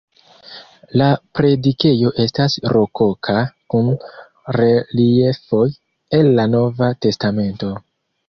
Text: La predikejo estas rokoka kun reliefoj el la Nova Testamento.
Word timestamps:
La 0.99 1.07
predikejo 1.39 2.13
estas 2.23 2.55
rokoka 2.77 3.35
kun 3.73 3.91
reliefoj 4.57 5.63
el 6.21 6.31
la 6.41 6.47
Nova 6.57 6.89
Testamento. 7.07 7.71